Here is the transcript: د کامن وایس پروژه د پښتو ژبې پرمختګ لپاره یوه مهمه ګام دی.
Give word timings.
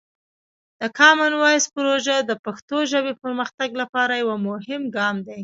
د 0.81 0.83
کامن 0.99 1.31
وایس 1.41 1.65
پروژه 1.75 2.15
د 2.21 2.31
پښتو 2.45 2.77
ژبې 2.91 3.13
پرمختګ 3.23 3.69
لپاره 3.81 4.13
یوه 4.23 4.35
مهمه 4.47 4.91
ګام 4.95 5.15
دی. 5.27 5.39